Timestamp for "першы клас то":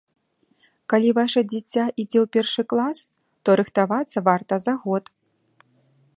2.37-3.49